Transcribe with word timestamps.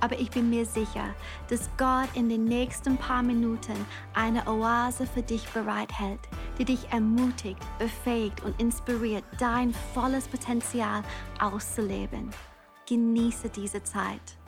aber 0.00 0.18
ich 0.18 0.30
bin 0.30 0.50
mir 0.50 0.64
sicher, 0.64 1.14
dass 1.48 1.68
Gott 1.76 2.08
in 2.14 2.28
den 2.28 2.44
nächsten 2.44 2.96
paar 2.96 3.22
Minuten 3.22 3.74
eine 4.14 4.46
Oase 4.46 5.06
für 5.06 5.22
dich 5.22 5.46
bereithält, 5.48 6.20
die 6.58 6.64
dich 6.64 6.90
ermutigt, 6.90 7.60
befähigt 7.78 8.42
und 8.44 8.60
inspiriert, 8.60 9.24
dein 9.38 9.74
volles 9.94 10.28
Potenzial 10.28 11.02
auszuleben. 11.40 12.30
Genieße 12.88 13.48
diese 13.50 13.82
Zeit. 13.82 14.38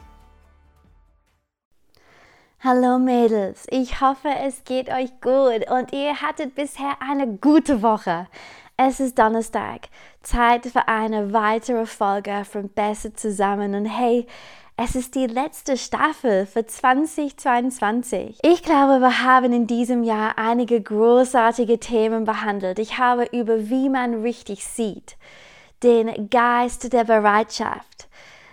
Hallo 2.63 2.99
Mädels, 2.99 3.67
ich 3.71 4.03
hoffe, 4.03 4.29
es 4.29 4.65
geht 4.65 4.91
euch 4.91 5.19
gut 5.23 5.71
und 5.71 5.95
ihr 5.95 6.21
hattet 6.21 6.55
bisher 6.55 6.99
eine 7.01 7.27
gute 7.39 7.81
Woche. 7.81 8.27
Es 8.77 9.01
ist 9.01 9.19
Donnerstag, 9.19 9.89
Zeit 10.23 10.67
für 10.67 10.87
eine 10.89 11.33
weitere 11.33 11.87
Folge 11.87 12.45
von 12.45 12.69
Besser 12.69 13.15
zusammen 13.15 13.75
und 13.75 13.87
hey, 13.87 14.27
es 14.83 14.95
ist 14.95 15.15
die 15.15 15.27
letzte 15.27 15.77
Staffel 15.77 16.47
für 16.47 16.65
2022. 16.65 18.39
Ich 18.43 18.63
glaube, 18.63 19.01
wir 19.01 19.23
haben 19.23 19.53
in 19.53 19.67
diesem 19.67 20.03
Jahr 20.03 20.39
einige 20.39 20.81
großartige 20.81 21.79
Themen 21.79 22.25
behandelt. 22.25 22.79
Ich 22.79 22.97
habe 22.97 23.25
über 23.25 23.69
wie 23.69 23.91
man 23.91 24.23
richtig 24.23 24.65
sieht, 24.65 25.19
den 25.83 26.31
Geist 26.31 26.95
der 26.95 27.05
Bereitschaft, 27.05 28.09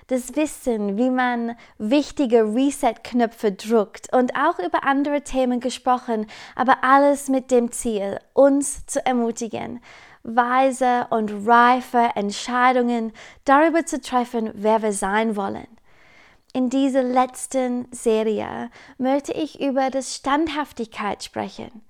das 0.08 0.36
Wissen, 0.36 0.98
wie 0.98 1.12
man 1.12 1.56
wichtige 1.78 2.44
Reset-Knöpfe 2.44 3.54
drückt 3.54 4.14
und 4.14 4.36
auch 4.36 4.60
über 4.60 4.84
andere 4.84 5.22
Themen 5.22 5.62
gesprochen, 5.62 6.28
aber 6.58 6.84
alles 6.84 7.30
mit 7.30 7.52
dem 7.52 7.72
Ziel, 7.72 8.20
uns 8.34 8.86
zu 8.86 9.06
ermutigen, 9.06 9.80
weise 10.24 11.08
und 11.10 11.48
reife 11.48 12.10
Entscheidungen 12.16 13.14
darüber 13.46 13.86
zu 13.86 14.02
treffen, 14.02 14.52
wer 14.56 14.82
wir 14.82 14.92
sein 14.92 15.38
wollen. 15.38 15.77
In 16.54 16.70
dieser 16.70 17.04
letzten 17.04 17.88
Serie 17.92 18.72
möchte 18.98 19.34
ich 19.34 19.60
über 19.60 19.90
das 19.90 20.16
Standhaftigkeit 20.16 21.24
sprechen. 21.24 21.82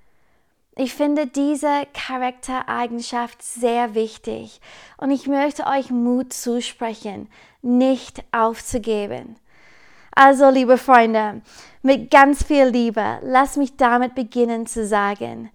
Ich 0.75 0.93
finde 0.93 1.25
diese 1.25 1.87
Charaktereigenschaft 1.93 3.41
sehr 3.41 3.95
wichtig 3.95 4.61
und 4.97 5.09
ich 5.09 5.27
möchte 5.27 5.65
euch 5.65 5.89
Mut 5.89 6.33
zusprechen, 6.33 7.29
nicht 7.63 8.23
aufzugeben. 8.31 9.37
Also, 10.11 10.49
liebe 10.49 10.77
Freunde, 10.77 11.41
mit 11.81 12.11
ganz 12.11 12.43
viel 12.43 12.65
Liebe, 12.65 13.19
lasst 13.23 13.57
mich 13.57 13.77
damit 13.77 14.13
beginnen 14.15 14.65
zu 14.67 14.85
sagen, 14.85 15.49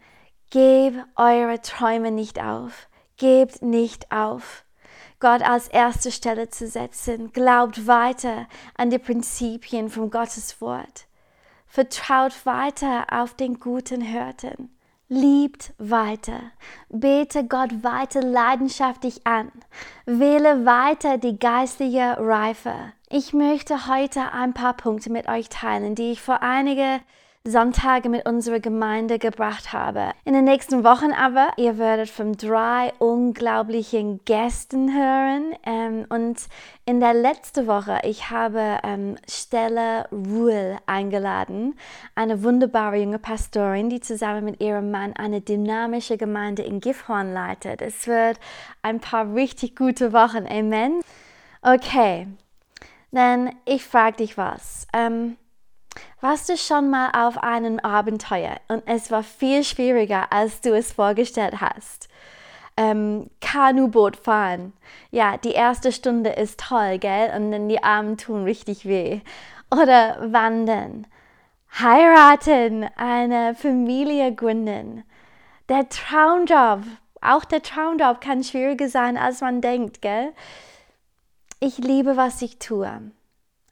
gebt 0.51 0.99
eure 1.17 1.61
Träume 1.61 2.11
nicht 2.11 2.41
auf, 2.43 2.89
gebt 3.17 3.63
nicht 3.63 4.11
auf. 4.11 4.65
Gott 5.23 5.43
als 5.43 5.69
erste 5.69 6.11
Stelle 6.11 6.49
zu 6.49 6.67
setzen. 6.67 7.33
Glaubt 7.33 7.87
weiter 7.87 8.49
an 8.77 8.91
die 8.91 8.99
Prinzipien 8.99 9.89
von 9.89 10.11
Gottes 10.11 10.61
Wort. 10.61 11.07
Vertraut 11.69 12.45
weiter 12.45 13.07
auf 13.09 13.33
den 13.35 13.61
guten 13.61 14.01
Hirten. 14.01 14.77
Liebt 15.09 15.75
weiter. 15.79 16.41
Bete 16.89 17.47
Gott 17.47 17.85
weiter 17.85 18.21
leidenschaftlich 18.21 19.25
an. 19.25 19.53
Wähle 20.07 20.67
weiter 20.67 21.19
die 21.19 21.39
geistliche 21.39 22.17
Reife. 22.19 22.75
Ich 23.09 23.33
möchte 23.33 23.87
heute 23.87 24.33
ein 24.33 24.55
paar 24.55 24.75
Punkte 24.75 25.13
mit 25.13 25.29
euch 25.29 25.49
teilen, 25.49 25.95
die 25.95 26.11
ich 26.11 26.21
vor 26.21 26.43
einiger 26.43 26.99
Sonntage 27.45 28.09
mit 28.09 28.25
unserer 28.25 28.61
Gemeinde 28.61 29.19
gebracht 29.19 29.73
habe. 29.73 30.13
In 30.25 30.33
den 30.33 30.45
nächsten 30.45 30.85
Wochen 30.85 31.13
aber, 31.13 31.49
ihr 31.57 31.77
werdet 31.77 32.09
von 32.09 32.35
drei 32.35 32.93
unglaublichen 33.01 34.21
Gästen 34.25 34.95
hören. 34.95 35.53
Ähm, 35.65 36.07
und 36.09 36.39
in 36.87 37.01
der 37.01 37.15
letzten 37.15 37.67
Woche, 37.67 37.99
ich 38.05 38.31
habe 38.31 38.79
ähm, 38.85 39.17
Stella 39.29 40.07
Ruhl 40.13 40.77
eingeladen, 40.87 41.75
eine 42.15 42.45
wunderbare 42.45 42.99
junge 42.99 43.19
Pastorin, 43.19 43.91
die 43.91 44.01
zusammen 44.01 44.45
mit 44.45 44.61
ihrem 44.61 44.93
Mann 44.93 45.13
eine 45.15 45.41
dynamische 45.41 46.17
Gemeinde 46.17 46.63
in 46.63 46.81
Gifhorn 46.81 47.33
leitet. 47.33 47.83
Es 47.83 48.07
wird 48.07 48.39
ein 48.83 49.01
paar 49.01 49.35
richtig 49.35 49.75
gute 49.75 50.13
Wochen. 50.13 50.47
Amen. 50.47 51.01
Okay, 51.61 52.29
dann 53.11 53.51
ich 53.65 53.85
frage 53.85 54.19
dich 54.19 54.39
was. 54.39 54.87
Ähm, 54.93 55.37
warst 56.21 56.49
du 56.49 56.57
schon 56.57 56.91
mal 56.91 57.11
auf 57.11 57.39
einem 57.39 57.79
Abenteuer 57.81 58.57
und 58.69 58.83
es 58.87 59.11
war 59.11 59.23
viel 59.23 59.65
schwieriger, 59.65 60.33
als 60.33 60.61
du 60.61 60.75
es 60.75 60.93
vorgestellt 60.93 61.61
hast? 61.61 62.09
Ähm, 62.77 63.29
Kanuboot 63.41 64.17
fahren. 64.17 64.73
Ja, 65.11 65.37
die 65.37 65.53
erste 65.53 65.93
Stunde 65.93 66.31
ist 66.31 66.61
toll, 66.61 66.99
gell? 66.99 67.31
Und 67.37 67.53
dann 67.53 67.69
die 67.69 67.83
Arme 67.83 68.17
tun 68.17 68.45
richtig 68.45 68.87
weh. 68.87 69.21
Oder 69.71 70.33
wandern. 70.33 71.07
Heiraten, 71.79 72.87
eine 72.97 73.55
Familie 73.55 74.35
gründen. 74.35 75.05
Der 75.69 75.89
Traumjob. 75.89 76.83
Auch 77.21 77.45
der 77.45 77.63
Traumjob 77.63 78.21
kann 78.21 78.43
schwieriger 78.43 78.89
sein, 78.89 79.17
als 79.17 79.41
man 79.41 79.61
denkt, 79.61 80.03
gell? 80.03 80.33
Ich 81.61 81.79
liebe, 81.79 82.17
was 82.17 82.43
ich 82.43 82.59
tue. 82.59 83.13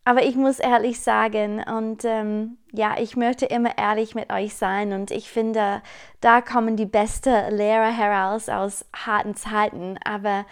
Aber 0.05 0.22
ich 0.22 0.34
muss 0.34 0.59
ehrlich 0.59 1.00
sagen, 1.00 1.62
und 1.62 2.05
ähm, 2.05 2.56
ja, 2.72 2.97
ich 2.99 3.16
möchte 3.16 3.47
immer 3.47 3.77
ehrlich 3.77 4.15
mit 4.15 4.33
euch 4.33 4.55
sein 4.55 4.93
und 4.93 5.11
ich 5.11 5.31
finde, 5.31 5.83
da 6.21 6.41
kommen 6.41 6.77
die 6.77 6.87
besten 6.87 7.55
Lehrer 7.55 7.91
heraus 7.91 8.49
aus 8.49 8.84
harten 8.94 9.34
Zeiten. 9.34 9.99
Aber 10.05 10.47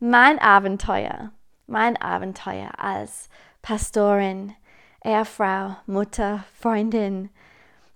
mein 0.00 0.38
Abenteuer, 0.40 1.30
mein 1.66 1.96
Abenteuer 1.96 2.70
als 2.78 3.28
Pastorin, 3.62 4.54
Ehefrau, 5.04 5.76
Mutter, 5.86 6.44
Freundin, 6.60 7.30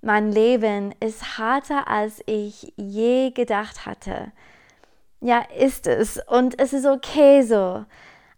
mein 0.03 0.33
Leben 0.33 0.95
ist 1.01 1.39
harter, 1.39 1.89
als 1.89 2.23
ich 2.27 2.73
je 2.77 3.31
gedacht 3.31 3.87
hatte. 3.87 4.33
Ja, 5.21 5.45
ist 5.57 5.87
es. 5.87 6.21
Und 6.27 6.59
es 6.61 6.73
ist 6.73 6.87
okay 6.87 7.43
so. 7.43 7.85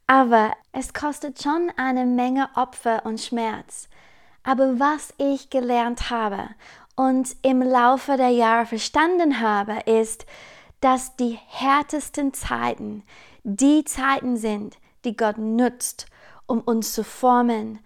Aber 0.06 0.52
es 0.72 0.92
kostet 0.92 1.42
schon 1.42 1.72
eine 1.76 2.04
Menge 2.04 2.48
Opfer 2.54 3.06
und 3.06 3.20
Schmerz. 3.20 3.88
Aber 4.42 4.78
was 4.78 5.14
ich 5.16 5.48
gelernt 5.48 6.10
habe 6.10 6.48
und 6.94 7.34
im 7.42 7.62
Laufe 7.62 8.16
der 8.16 8.28
Jahre 8.28 8.66
verstanden 8.66 9.40
habe, 9.40 9.80
ist, 9.90 10.26
dass 10.80 11.16
die 11.16 11.38
härtesten 11.48 12.34
Zeiten 12.34 13.02
die 13.42 13.84
Zeiten 13.84 14.36
sind, 14.36 14.76
die 15.04 15.16
Gott 15.16 15.38
nutzt, 15.38 16.06
um 16.46 16.60
uns 16.60 16.92
zu 16.92 17.04
formen 17.04 17.78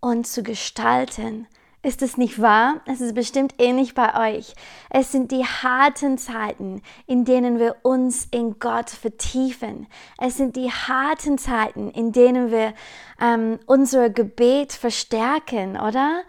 und 0.00 0.26
zu 0.26 0.42
gestalten 0.42 1.46
ist 1.86 2.02
es 2.02 2.16
nicht 2.16 2.42
wahr? 2.42 2.80
Es 2.86 3.00
ist 3.00 3.14
bestimmt 3.14 3.54
ähnlich 3.58 3.94
bei 3.94 4.34
euch. 4.34 4.54
Es 4.90 5.12
sind 5.12 5.30
die 5.30 5.44
harten 5.44 6.18
Zeiten, 6.18 6.82
in 7.06 7.24
denen 7.24 7.60
wir 7.60 7.76
uns 7.82 8.26
in 8.32 8.58
Gott 8.58 8.90
vertiefen. 8.90 9.86
Es 10.18 10.36
sind 10.36 10.56
die 10.56 10.72
harten 10.72 11.38
Zeiten, 11.38 11.90
in 11.90 12.10
denen 12.10 12.50
wir 12.50 12.74
ähm, 13.20 13.60
unser 13.66 14.10
Gebet 14.10 14.72
verstärken, 14.72 15.80
oder? 15.80 16.24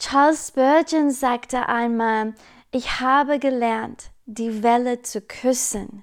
Charles 0.00 0.48
Spurgeon 0.48 1.12
sagte 1.12 1.68
einmal, 1.68 2.34
ich 2.72 3.00
habe 3.00 3.38
gelernt, 3.38 4.10
die 4.24 4.64
Welle 4.64 5.02
zu 5.02 5.20
küssen, 5.20 6.02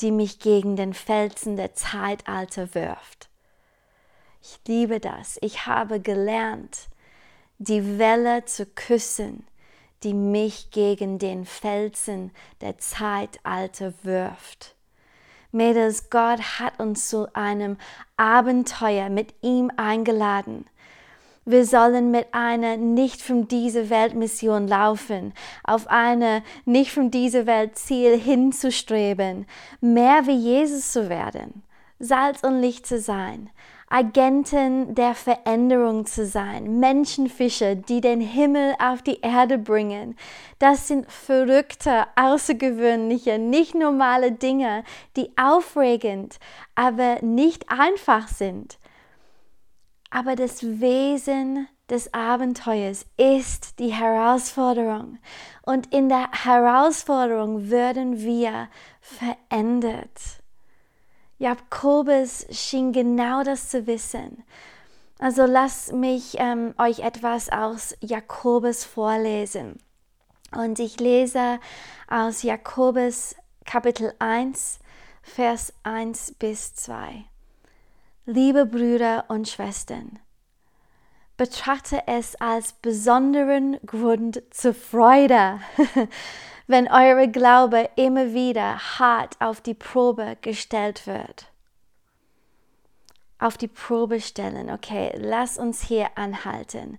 die 0.00 0.10
mich 0.10 0.40
gegen 0.40 0.74
den 0.74 0.92
Felsen 0.92 1.56
der 1.56 1.74
Zeitalter 1.74 2.74
wirft. 2.74 3.30
Ich 4.42 4.58
liebe 4.66 4.98
das. 4.98 5.38
Ich 5.40 5.66
habe 5.66 6.00
gelernt, 6.00 6.88
die 7.60 7.98
Welle 7.98 8.46
zu 8.46 8.64
küssen, 8.64 9.44
die 10.02 10.14
mich 10.14 10.70
gegen 10.70 11.18
den 11.18 11.44
Felsen 11.44 12.30
der 12.62 12.78
Zeitalter 12.78 13.92
wirft. 14.02 14.74
Mädels, 15.52 16.08
Gott 16.08 16.40
hat 16.58 16.80
uns 16.80 17.10
zu 17.10 17.28
einem 17.34 17.76
Abenteuer 18.16 19.10
mit 19.10 19.34
ihm 19.42 19.70
eingeladen. 19.76 20.64
Wir 21.44 21.66
sollen 21.66 22.10
mit 22.10 22.28
einer 22.32 22.78
nicht 22.78 23.20
von 23.20 23.46
dieser 23.46 23.90
Welt 23.90 24.14
Mission 24.14 24.66
laufen, 24.66 25.34
auf 25.62 25.86
eine 25.88 26.42
nicht 26.64 26.92
von 26.92 27.10
dieser 27.10 27.44
Welt 27.44 27.76
Ziel 27.76 28.18
hinzustreben, 28.18 29.44
mehr 29.82 30.26
wie 30.26 30.36
Jesus 30.36 30.92
zu 30.92 31.10
werden, 31.10 31.62
Salz 31.98 32.42
und 32.42 32.62
Licht 32.62 32.86
zu 32.86 32.98
sein, 32.98 33.50
Agenten 33.92 34.94
der 34.94 35.16
Veränderung 35.16 36.06
zu 36.06 36.24
sein, 36.24 36.78
Menschenfische, 36.78 37.74
die 37.74 38.00
den 38.00 38.20
Himmel 38.20 38.74
auf 38.78 39.02
die 39.02 39.20
Erde 39.20 39.58
bringen. 39.58 40.16
Das 40.60 40.86
sind 40.86 41.10
verrückte, 41.10 42.06
außergewöhnliche, 42.14 43.40
nicht 43.40 43.74
normale 43.74 44.30
Dinge, 44.30 44.84
die 45.16 45.32
aufregend, 45.36 46.38
aber 46.76 47.20
nicht 47.20 47.68
einfach 47.68 48.28
sind. 48.28 48.78
Aber 50.10 50.36
das 50.36 50.62
Wesen 50.62 51.66
des 51.90 52.14
Abenteuers 52.14 53.06
ist 53.16 53.80
die 53.80 53.92
Herausforderung. 53.92 55.18
Und 55.62 55.92
in 55.92 56.08
der 56.08 56.30
Herausforderung 56.30 57.70
werden 57.70 58.20
wir 58.20 58.68
verändert. 59.00 60.39
Jakobus 61.40 62.44
schien 62.50 62.92
genau 62.92 63.42
das 63.42 63.70
zu 63.70 63.86
wissen. 63.86 64.44
Also 65.18 65.46
lasst 65.46 65.94
mich 65.94 66.36
ähm, 66.38 66.74
euch 66.76 66.98
etwas 66.98 67.48
aus 67.48 67.96
Jakobus 68.00 68.84
vorlesen. 68.84 69.78
Und 70.54 70.78
ich 70.78 71.00
lese 71.00 71.58
aus 72.10 72.42
Jakobus 72.42 73.36
Kapitel 73.64 74.12
1, 74.18 74.80
Vers 75.22 75.72
1 75.82 76.34
bis 76.38 76.74
2. 76.74 77.24
Liebe 78.26 78.66
Brüder 78.66 79.24
und 79.28 79.48
Schwestern, 79.48 80.18
betrachte 81.40 82.02
es 82.06 82.36
als 82.36 82.74
besonderen 82.74 83.78
Grund 83.86 84.42
zur 84.50 84.74
Freude, 84.74 85.58
wenn 86.66 86.86
eure 86.86 87.30
Glaube 87.30 87.88
immer 87.96 88.34
wieder 88.34 88.98
hart 88.98 89.36
auf 89.40 89.62
die 89.62 89.72
Probe 89.72 90.36
gestellt 90.42 91.06
wird 91.06 91.46
auf 93.38 93.56
die 93.56 93.68
Probe 93.68 94.20
stellen. 94.20 94.68
Okay, 94.68 95.14
lass 95.16 95.56
uns 95.56 95.82
hier 95.82 96.10
anhalten 96.16 96.98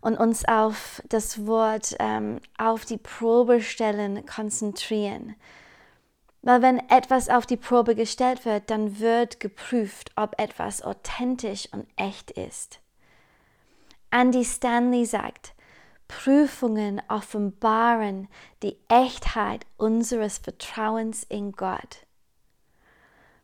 und 0.00 0.16
uns 0.16 0.44
auf 0.48 1.00
das 1.08 1.46
Wort 1.46 1.94
ähm, 2.00 2.40
auf 2.58 2.84
die 2.86 2.98
Probe 2.98 3.60
stellen 3.60 4.26
konzentrieren. 4.26 5.36
Weil 6.42 6.60
wenn 6.60 6.80
etwas 6.90 7.28
auf 7.28 7.46
die 7.46 7.56
Probe 7.56 7.94
gestellt 7.94 8.44
wird, 8.44 8.68
dann 8.68 8.98
wird 8.98 9.38
geprüft, 9.38 10.10
ob 10.16 10.40
etwas 10.40 10.82
authentisch 10.82 11.68
und 11.70 11.86
echt 11.94 12.32
ist. 12.32 12.80
Andy 14.18 14.46
Stanley 14.46 15.04
sagt, 15.04 15.52
Prüfungen 16.08 17.02
offenbaren 17.08 18.28
die 18.62 18.78
Echtheit 18.88 19.66
unseres 19.76 20.38
Vertrauens 20.38 21.22
in 21.24 21.52
Gott. 21.52 22.06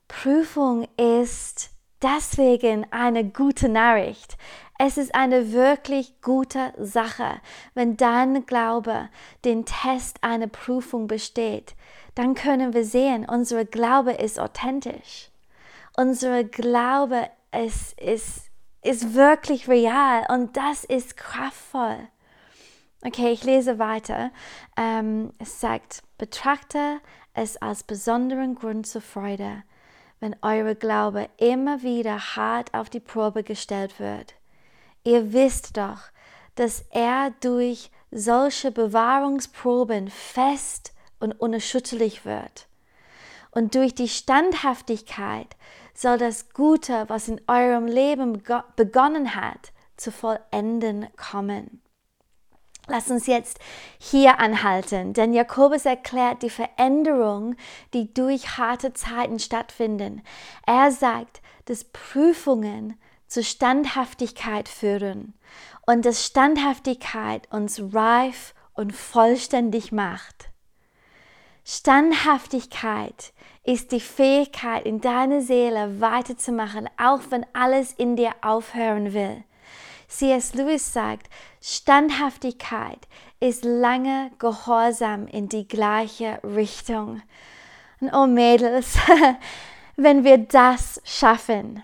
Prüfung 0.09 0.89
ist 0.97 1.69
deswegen 2.01 2.91
eine 2.91 3.23
gute 3.23 3.69
Nachricht. 3.69 4.39
Es 4.79 4.97
ist 4.97 5.15
eine 5.15 5.53
wirklich 5.53 6.23
gute 6.23 6.73
Sache, 6.79 7.43
wenn 7.75 7.99
dein 7.99 8.47
Glaube 8.47 9.11
den 9.45 9.67
Test 9.67 10.25
einer 10.25 10.47
Prüfung 10.47 11.07
besteht. 11.07 11.75
Dann 12.15 12.35
können 12.35 12.73
wir 12.73 12.87
sehen, 12.87 13.27
unser 13.29 13.67
Glaube 13.67 14.13
ist 14.13 14.41
authentisch. 14.41 15.29
Unser 15.99 16.45
Glaube 16.45 17.29
ist, 17.53 18.01
ist, 18.01 18.51
ist 18.83 19.15
wirklich 19.15 19.69
real 19.69 20.27
und 20.29 20.57
das 20.57 20.85
ist 20.85 21.17
kraftvoll. 21.17 21.99
Okay, 23.05 23.33
ich 23.33 23.45
lese 23.45 23.79
weiter. 23.79 24.31
Ähm, 24.77 25.33
es 25.39 25.61
sagt, 25.61 26.03
betrachte 26.19 27.01
es 27.35 27.57
als 27.57 27.83
besonderen 27.83 28.55
Grund 28.55 28.87
zur 28.87 29.03
Freude 29.03 29.63
wenn 30.23 30.37
eure 30.41 30.77
Glaube 30.77 31.29
immer 31.37 31.83
wieder 31.83 32.37
hart 32.37 32.73
auf 32.75 32.89
die 32.89 33.01
Probe 33.01 33.43
gestellt 33.43 33.99
wird. 33.99 34.35
Ihr 35.03 35.33
wisst 35.33 35.77
doch, 35.77 35.99
dass 36.55 36.85
er 36.91 37.33
durch 37.41 37.91
solche 38.13 38.71
Bewahrungsproben 38.71 40.09
fest 40.09 40.93
und 41.19 41.33
unerschütterlich 41.33 42.25
wird. 42.25 42.69
Und 43.51 43.75
durch 43.75 43.97
die 43.97 44.09
Standhaftigkeit 44.09 45.57
soll 45.95 46.19
das 46.19 46.51
Gute, 46.51 47.05
was 47.09 47.29
in 47.29 47.41
eurem 47.47 47.87
Leben 47.87 48.43
begonnen 48.77 49.35
hat, 49.35 49.73
zu 49.97 50.11
vollenden 50.11 51.09
kommen. 51.17 51.83
Lass 52.89 53.11
uns 53.11 53.27
jetzt 53.27 53.61
hier 53.99 54.41
anhalten, 54.41 55.13
denn 55.13 55.33
Jakobus 55.33 55.85
erklärt 55.85 56.43
die 56.43 56.51
Veränderung, 56.51 57.55
die 57.95 58.13
durch 58.13 58.59
harte 58.59 58.93
Zeiten 58.93 59.39
stattfinden. 59.39 60.23
Er 60.67 60.91
sagt, 60.91 61.41
dass 61.67 61.85
Prüfungen 61.85 62.99
zur 63.29 63.45
Standhaftigkeit 63.45 64.69
führen 64.69 65.35
und 65.87 66.05
dass 66.05 66.27
Standhaftigkeit 66.27 67.51
uns 67.53 67.81
reif 67.95 68.53
und 68.75 68.93
vollständig 68.93 69.93
macht. 69.93 70.51
Standhaftigkeit 71.65 73.33
ist 73.65 73.93
die 73.93 74.01
Fähigkeit, 74.01 74.85
in 74.85 75.01
deiner 75.01 75.41
Seele 75.41 76.01
weiterzumachen, 76.01 76.89
auch 76.97 77.21
wenn 77.31 77.47
alles 77.53 77.93
in 77.93 78.17
dir 78.17 78.33
aufhören 78.43 79.13
will. 79.13 79.45
C.S. 80.09 80.55
Lewis 80.55 80.93
sagt, 80.93 81.31
Standhaftigkeit 81.61 83.09
ist 83.41 83.65
lange 83.65 84.31
Gehorsam 84.39 85.27
in 85.27 85.49
die 85.49 85.67
gleiche 85.67 86.39
Richtung. 86.45 87.23
Und 88.01 88.13
oh 88.13 88.27
Mädels, 88.27 88.99
wenn 89.97 90.25
wir 90.25 90.39
das 90.39 91.01
schaffen, 91.05 91.83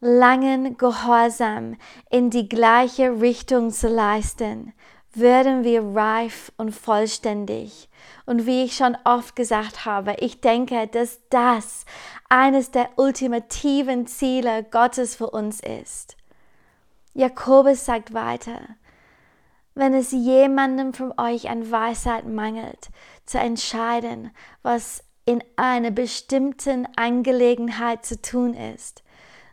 langen 0.00 0.78
Gehorsam 0.78 1.76
in 2.10 2.30
die 2.30 2.48
gleiche 2.48 3.20
Richtung 3.20 3.70
zu 3.70 3.88
leisten, 3.88 4.72
werden 5.12 5.64
wir 5.64 5.82
reif 5.82 6.52
und 6.56 6.72
vollständig. 6.72 7.88
Und 8.26 8.46
wie 8.46 8.64
ich 8.64 8.76
schon 8.76 8.96
oft 9.04 9.34
gesagt 9.34 9.84
habe, 9.84 10.16
ich 10.20 10.40
denke, 10.40 10.86
dass 10.86 11.20
das 11.30 11.84
eines 12.28 12.70
der 12.70 12.90
ultimativen 12.96 14.06
Ziele 14.06 14.64
Gottes 14.64 15.16
für 15.16 15.30
uns 15.30 15.60
ist. 15.60 16.16
Jakobus 17.14 17.84
sagt 17.84 18.14
weiter, 18.14 18.60
wenn 19.74 19.94
es 19.94 20.12
jemandem 20.12 20.92
von 20.92 21.12
euch 21.18 21.48
an 21.48 21.70
Weisheit 21.70 22.26
mangelt, 22.26 22.90
zu 23.26 23.38
entscheiden, 23.38 24.30
was 24.62 25.02
in 25.24 25.42
einer 25.56 25.90
bestimmten 25.90 26.86
Angelegenheit 26.96 28.04
zu 28.04 28.20
tun 28.20 28.54
ist, 28.54 29.02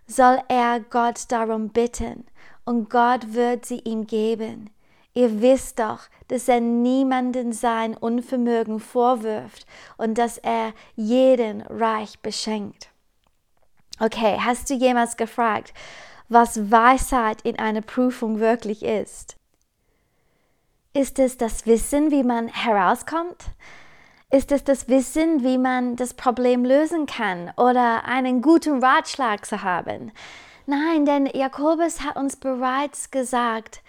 soll 0.06 0.42
er 0.48 0.80
Gott 0.80 1.26
darum 1.30 1.70
bitten 1.70 2.26
und 2.66 2.90
Gott 2.90 3.34
wird 3.34 3.66
sie 3.66 3.80
ihm 3.80 4.08
geben. 4.08 4.70
Ihr 5.18 5.42
wisst 5.42 5.80
doch, 5.80 6.02
dass 6.28 6.48
er 6.48 6.62
niemanden 6.62 7.52
sein 7.52 7.98
Unvermögen 7.98 8.80
vorwirft 8.80 9.66
und 9.98 10.20
dass 10.20 10.38
er 10.38 10.74
jeden 10.96 11.62
reich 11.62 12.20
beschenkt. 12.20 12.90
Okay, 14.00 14.38
hast 14.40 14.70
du 14.70 14.76
jemals 14.76 15.18
gefragt, 15.18 15.74
was 16.30 16.70
Weisheit 16.70 17.42
in 17.42 17.58
einer 17.58 17.82
Prüfung 17.82 18.40
wirklich 18.40 18.84
ist. 18.84 19.38
Ist 20.94 21.18
es 21.18 21.36
das 21.36 21.66
Wissen, 21.66 22.12
wie 22.12 22.22
man 22.22 22.48
herauskommt? 22.50 23.46
Ist 24.30 24.52
es 24.52 24.66
das 24.66 24.88
Wissen, 24.88 25.44
wie 25.44 25.58
man 25.58 25.96
das 25.96 26.14
Problem 26.14 26.64
lösen 26.64 27.08
kann 27.08 27.52
oder 27.58 28.06
einen 28.06 28.44
guten 28.44 28.84
Ratschlag 28.84 29.48
zu 29.48 29.64
haben? 29.64 30.12
Nein, 30.68 31.06
denn 31.06 31.26
Jakobus 31.26 32.02
hat 32.02 32.18
uns 32.18 32.36
bereits 32.36 33.10
gesagt, 33.10 33.82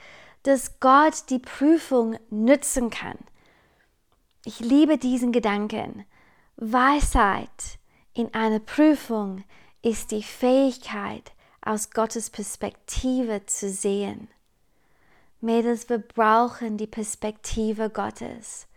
dass 0.49 0.81
Gott 0.81 1.28
die 1.28 1.40
Prüfung 1.40 2.19
nützen 2.31 2.88
kann. 2.88 3.19
Ich 4.47 4.61
liebe 4.61 4.97
diesen 4.97 5.31
Gedanken. 5.31 6.07
Weisheit 6.57 7.78
in 8.14 8.33
einer 8.33 8.59
Prüfung 8.59 9.45
ist 9.83 10.11
die 10.11 10.23
Fähigkeit, 10.23 11.33
aus 11.61 11.90
Gottes 11.90 12.31
Perspektive 12.31 13.45
zu 13.45 13.69
sehen. 13.69 14.28
Mädels, 15.43 15.90
wir 15.90 15.99
brauchen 15.99 16.78
die 16.78 16.87
Perspektive 16.87 17.90
Gottes. 17.90 18.69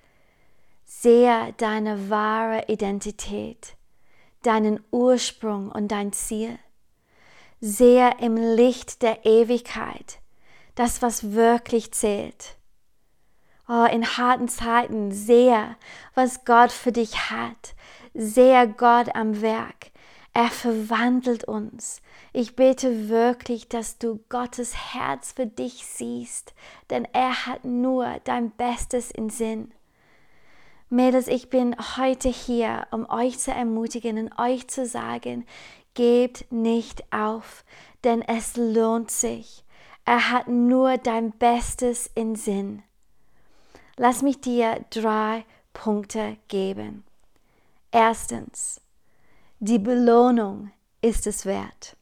Sehe 0.84 1.54
deine 1.56 2.10
wahre 2.10 2.66
Identität, 2.68 3.78
deinen 4.44 4.84
Ursprung 4.92 5.72
und 5.72 5.88
dein 5.88 6.12
Ziel. 6.12 6.60
Sehe 7.62 8.12
im 8.20 8.36
Licht 8.36 9.02
der 9.02 9.26
Ewigkeit 9.26 10.21
das, 10.76 11.02
was 11.02 11.34
wirklich 11.34 11.92
zählt. 11.94 12.56
Oh, 13.68 13.86
in 13.86 14.18
harten 14.18 14.50
Zeiten 14.50 15.12
sehe, 15.12 15.76
was 16.14 16.44
Gott 16.44 16.72
für 16.72 16.92
dich 16.92 17.30
hat. 17.30 17.76
Sehe 18.14 18.68
Gott 18.68 19.16
am 19.16 19.42
Werk. 19.42 19.92
Er 20.34 20.50
verwandelt 20.50 21.44
uns. 21.44 22.02
Ich 22.34 22.56
bete 22.56 23.10
wirklich, 23.10 23.68
dass 23.68 23.98
du 23.98 24.20
Gottes 24.30 24.94
Herz 24.94 25.34
für 25.34 25.46
dich 25.46 25.86
siehst, 25.86 26.54
denn 26.90 27.06
er 27.12 27.46
hat 27.46 27.66
nur 27.66 28.20
dein 28.24 28.52
Bestes 28.52 29.12
in 29.12 29.30
Sinn. 29.30 29.74
Mädels, 30.90 31.28
ich 31.28 31.50
bin 31.50 31.76
heute 31.98 32.30
hier, 32.30 32.88
um 32.92 33.10
euch 33.10 33.40
zu 33.40 33.52
ermutigen 33.52 34.18
und 34.18 34.40
euch 34.40 34.68
zu 34.68 34.86
sagen, 34.86 35.46
gebt 35.94 36.52
nicht 36.52 37.04
auf, 37.14 37.64
denn 38.04 38.22
es 38.22 38.58
lohnt 38.58 39.12
sich. 39.12 39.64
Er 40.12 40.30
hat 40.30 40.50
nur 40.50 40.98
dein 40.98 41.32
Bestes 41.32 42.12
in 42.16 42.36
Sinn. 42.36 42.84
Lass 43.96 44.22
mich 44.22 44.42
dir 44.42 44.84
drei 44.90 45.46
Punkte 45.72 46.36
geben. 46.50 47.06
Erstens, 47.92 48.82
die 49.60 49.80
Belohnung 49.80 50.70
ist 51.02 51.28
es 51.28 51.46
wert. 51.46 51.96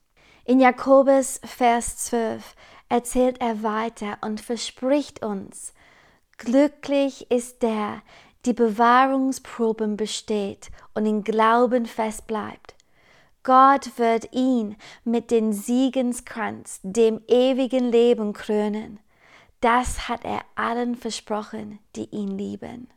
In 0.44 0.60
Jakobus 0.60 1.40
Vers 1.44 1.98
12 1.98 2.56
erzählt 2.90 3.40
er 3.42 3.62
weiter 3.62 4.18
und 4.22 4.42
verspricht 4.42 5.24
uns, 5.24 5.76
glücklich 6.40 7.30
ist 7.30 7.62
der, 7.62 8.02
die 8.48 8.54
Bewahrungsproben 8.54 9.98
besteht 9.98 10.72
und 10.96 11.06
in 11.06 11.24
Glauben 11.24 11.86
fest 11.86 12.26
bleibt. 12.26 12.74
Gott 13.44 13.98
wird 13.98 14.34
ihn 14.34 14.76
mit 15.04 15.32
dem 15.32 15.54
Siegenskranz, 15.54 16.80
dem 16.84 17.22
ewigen 17.28 17.92
Leben 17.92 18.34
krönen. 18.34 19.00
Das 19.62 20.08
hat 20.10 20.26
er 20.26 20.42
allen 20.56 20.96
versprochen, 20.96 21.80
die 21.96 22.06
ihn 22.06 22.38
lieben. 22.38 22.90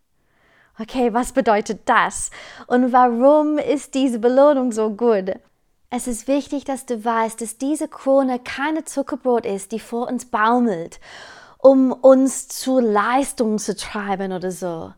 Okay, 0.81 1.13
was 1.13 1.33
bedeutet 1.33 1.83
das? 1.85 2.31
Und 2.67 2.93
warum 2.93 3.59
ist 3.59 3.95
diese 3.95 4.19
Belohnung 4.19 4.73
so 4.73 4.91
gut? 4.91 5.33
Es 5.91 6.07
ist 6.07 6.27
wichtig, 6.27 6.65
dass 6.65 6.87
du 6.87 7.05
weißt, 7.05 7.41
dass 7.41 7.59
diese 7.59 7.87
Krone 7.87 8.39
keine 8.39 8.85
Zuckerbrot 8.85 9.45
ist, 9.45 9.73
die 9.73 9.81
vor 9.81 10.09
uns 10.09 10.25
baumelt, 10.25 10.99
um 11.59 11.93
uns 11.93 12.49
zur 12.49 12.81
Leistung 12.81 13.59
zu 13.59 13.77
treiben 13.77 14.33
oder 14.33 14.51
so. 14.51 14.93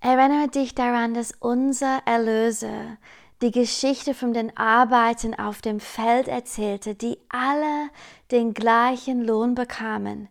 Erinnere 0.00 0.48
dich 0.48 0.74
daran, 0.74 1.14
dass 1.14 1.32
unser 1.40 2.00
Erlöser 2.04 2.98
die 3.42 3.50
Geschichte 3.50 4.14
von 4.14 4.34
den 4.34 4.56
Arbeiten 4.56 5.34
auf 5.34 5.62
dem 5.62 5.80
Feld 5.80 6.28
erzählte, 6.28 6.94
die 6.94 7.18
alle 7.28 7.88
den 8.30 8.52
gleichen 8.52 9.24
Lohn 9.24 9.54
bekamen, 9.54 10.28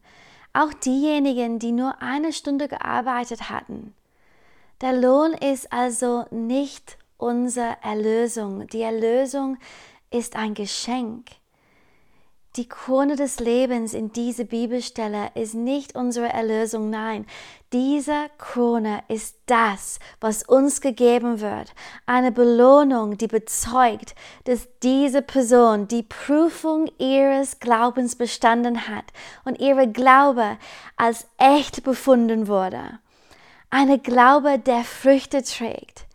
auch 0.54 0.74
diejenigen, 0.74 1.60
die 1.60 1.72
nur 1.72 2.02
eine 2.02 2.34
Stunde 2.34 2.68
gearbeitet 2.68 3.50
hatten. 3.50 3.94
Der 4.82 4.94
Lohn 4.94 5.34
ist 5.34 5.74
also 5.74 6.26
nicht 6.32 6.98
unsere 7.18 7.78
Erlösung. 7.82 8.68
Die 8.68 8.82
Erlösung 8.82 9.58
ist 10.10 10.36
ein 10.36 10.54
Geschenk. 10.54 11.28
Die 12.56 12.68
Krone 12.68 13.16
des 13.16 13.40
Lebens 13.40 13.94
in 13.94 14.12
dieser 14.12 14.44
Bibelstelle 14.44 15.30
ist 15.36 15.54
nicht 15.54 15.96
unsere 15.96 16.30
Erlösung, 16.30 16.90
nein. 16.90 17.28
Diese 17.72 18.30
Krone 18.40 19.04
ist 19.08 19.36
das, 19.46 20.00
was 20.20 20.42
uns 20.42 20.82
gegeben 20.82 21.42
wird. 21.42 21.74
Eine 22.08 22.32
Belohnung, 22.32 23.18
die 23.18 23.28
bezeugt, 23.28 24.16
dass 24.46 24.68
diese 24.82 25.22
Person 25.22 25.88
die 25.88 26.02
Prüfung 26.02 26.90
ihres 26.98 27.60
Glaubens 27.60 28.16
bestanden 28.16 28.88
hat 28.88 29.06
und 29.46 29.60
ihre 29.60 29.88
Glaube 29.88 30.58
als 30.98 31.28
echt 31.38 31.84
befunden 31.84 32.48
wurde. 32.48 33.00
Eine 33.70 34.00
Glaube, 34.00 34.58
der 34.58 34.84
Früchte 34.84 35.44
trägt 35.44 36.08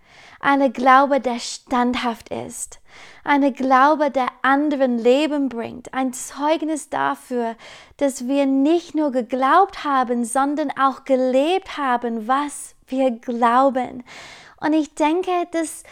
eine 0.45 0.71
Glaube, 0.71 1.21
der 1.21 1.41
standhaft 1.41 2.29
ist, 2.29 2.79
eine 3.25 3.53
Glaube, 3.53 4.11
der 4.11 4.29
anderen 4.43 4.99
Leben 4.99 5.49
bringt, 5.49 5.95
ein 5.95 6.13
Zeugnis 6.13 6.89
dafür, 6.91 7.57
dass 7.97 8.27
wir 8.27 8.47
nicht 8.47 8.95
nur 8.95 9.13
geglaubt 9.13 9.85
haben, 9.85 10.25
sondern 10.25 10.71
auch 10.71 11.05
gelebt 11.05 11.77
haben, 11.77 12.29
was 12.29 12.75
wir 12.87 13.11
glauben. 13.11 14.05
Und 14.61 14.73
ich 14.73 14.95
denke, 14.95 15.31
dass 15.53 15.83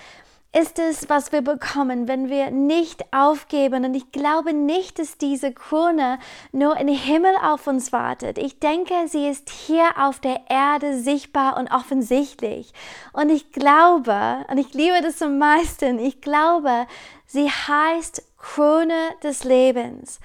ist 0.54 0.78
es, 0.78 1.08
was 1.08 1.32
wir 1.32 1.40
bekommen, 1.40 2.08
wenn 2.08 2.28
wir 2.28 2.50
nicht 2.50 3.04
aufgeben. 3.10 3.86
Und 3.86 3.94
ich 3.94 4.12
glaube 4.12 4.52
nicht, 4.52 4.98
dass 4.98 5.16
diese 5.16 5.52
Krone 5.52 6.18
nur 6.52 6.76
im 6.76 6.88
Himmel 6.88 7.34
auf 7.42 7.66
uns 7.66 7.90
wartet. 7.90 8.36
Ich 8.36 8.60
denke, 8.60 8.94
sie 9.06 9.28
ist 9.28 9.48
hier 9.48 9.84
auf 9.98 10.20
der 10.20 10.42
Erde 10.50 10.98
sichtbar 10.98 11.56
und 11.56 11.72
offensichtlich. 11.72 12.72
Und 13.14 13.30
ich 13.30 13.50
glaube, 13.52 14.44
und 14.50 14.58
ich 14.58 14.74
liebe 14.74 15.00
das 15.02 15.22
am 15.22 15.38
meisten, 15.38 15.98
ich 15.98 16.20
glaube, 16.20 16.86
sie 17.26 17.48
heißt 17.48 18.22
Krone 18.36 19.10
des 19.22 19.44
Lebens 19.44 20.20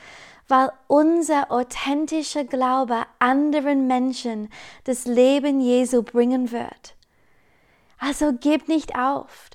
weil 0.50 0.72
unser 0.88 1.51
authentischer 1.51 2.46
Glaube 2.46 3.03
anderen 3.19 3.86
Menschen 3.86 4.50
das 4.86 5.03
Leben 5.03 5.60
Jesu 5.60 6.03
bringen 6.03 6.53
wird. 6.53 6.96
Also 8.00 8.31
gib 8.31 8.69
nicht 8.69 8.98
auf. 8.98 9.50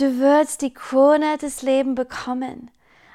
Du 0.00 0.18
wirst 0.18 0.62
die 0.62 0.72
Krone 0.72 1.36
des 1.36 1.60
Lebens 1.60 1.94
bekommen. 1.94 2.70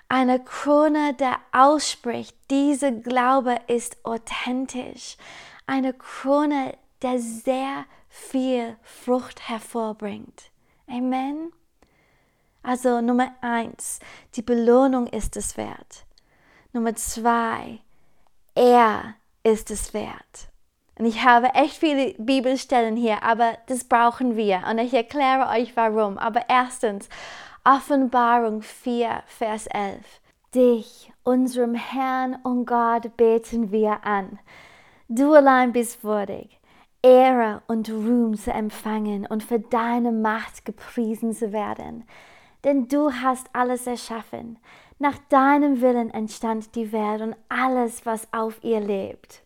Eine 0.07 0.39
Krone, 0.39 1.15
der 1.15 1.39
ausspricht, 1.51 2.37
dieser 2.51 2.91
Glaube 2.91 3.57
ist 3.65 4.05
authentisch. 4.05 5.17
Eine 5.65 5.95
Krone, 5.95 6.77
der 7.01 7.17
sehr 7.17 7.85
viel 8.07 8.75
Frucht 8.83 9.49
hervorbringt. 9.49 10.51
Amen. 10.85 11.51
Also 12.61 13.01
Nummer 13.01 13.33
eins, 13.41 13.99
die 14.35 14.43
Belohnung 14.43 15.07
ist 15.07 15.37
es 15.37 15.57
wert. 15.57 16.05
Nummer 16.71 16.95
zwei, 16.95 17.79
er 18.53 19.15
ist 19.41 19.71
es 19.71 19.95
wert. 19.95 20.49
Und 20.97 21.05
ich 21.05 21.23
habe 21.23 21.53
echt 21.55 21.77
viele 21.77 22.13
Bibelstellen 22.17 22.95
hier, 22.95 23.23
aber 23.23 23.57
das 23.67 23.83
brauchen 23.83 24.37
wir. 24.37 24.63
Und 24.69 24.79
ich 24.79 24.93
erkläre 24.93 25.49
euch 25.49 25.75
warum. 25.75 26.17
Aber 26.17 26.41
erstens, 26.47 27.09
Offenbarung 27.65 28.61
4, 28.61 29.23
Vers 29.25 29.67
11. 29.67 30.21
Dich, 30.53 31.11
unserem 31.23 31.75
Herrn 31.75 32.37
und 32.43 32.65
Gott, 32.65 33.17
beten 33.17 33.71
wir 33.71 34.05
an. 34.05 34.39
Du 35.09 35.33
allein 35.33 35.73
bist 35.73 36.03
würdig, 36.03 36.59
Ehre 37.01 37.61
und 37.67 37.89
Ruhm 37.89 38.37
zu 38.37 38.51
empfangen 38.51 39.27
und 39.27 39.43
für 39.43 39.59
deine 39.59 40.11
Macht 40.11 40.63
gepriesen 40.63 41.33
zu 41.33 41.51
werden. 41.51 42.05
Denn 42.63 42.87
du 42.87 43.11
hast 43.11 43.47
alles 43.53 43.85
erschaffen. 43.85 44.57
Nach 44.97 45.17
deinem 45.29 45.81
Willen 45.81 46.09
entstand 46.09 46.73
die 46.75 46.91
Welt 46.91 47.21
und 47.21 47.35
alles, 47.49 48.05
was 48.05 48.27
auf 48.33 48.63
ihr 48.63 48.79
lebt. 48.79 49.44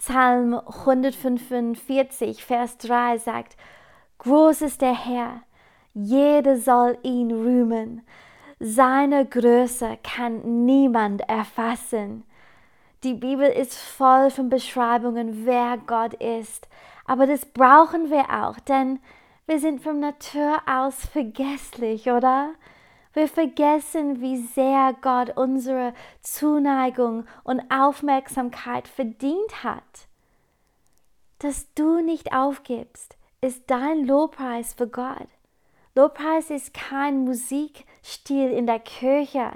Psalm 0.00 0.54
145, 0.54 2.42
Vers 2.42 2.78
3 2.78 3.18
sagt, 3.18 3.54
Groß 4.16 4.62
ist 4.62 4.80
der 4.80 4.94
Herr, 4.94 5.42
jeder 5.92 6.56
soll 6.56 6.96
ihn 7.02 7.30
rühmen. 7.30 8.00
Seine 8.58 9.26
Größe 9.26 9.98
kann 10.02 10.64
niemand 10.64 11.28
erfassen. 11.28 12.24
Die 13.04 13.12
Bibel 13.12 13.46
ist 13.46 13.74
voll 13.74 14.30
von 14.30 14.48
Beschreibungen, 14.48 15.44
wer 15.44 15.76
Gott 15.86 16.14
ist. 16.14 16.66
Aber 17.04 17.26
das 17.26 17.44
brauchen 17.44 18.08
wir 18.08 18.24
auch, 18.30 18.58
denn 18.58 19.00
wir 19.46 19.60
sind 19.60 19.82
von 19.82 20.00
Natur 20.00 20.62
aus 20.66 20.94
vergesslich, 21.12 22.10
oder? 22.10 22.52
Wir 23.12 23.26
vergessen, 23.26 24.20
wie 24.20 24.36
sehr 24.38 24.94
Gott 25.00 25.36
unsere 25.36 25.94
Zuneigung 26.20 27.26
und 27.42 27.62
Aufmerksamkeit 27.70 28.86
verdient 28.86 29.64
hat. 29.64 30.08
Dass 31.40 31.72
du 31.74 32.00
nicht 32.00 32.32
aufgibst, 32.32 33.16
ist 33.40 33.64
dein 33.66 34.04
Lobpreis 34.04 34.74
für 34.74 34.86
Gott. 34.86 35.26
Lobpreis 35.96 36.50
ist 36.50 36.72
kein 36.72 37.24
Musikstil 37.24 38.50
in 38.50 38.66
der 38.66 38.78
Kirche. 38.78 39.50